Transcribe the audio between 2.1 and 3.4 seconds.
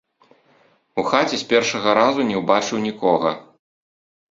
не ўбачыў нікога.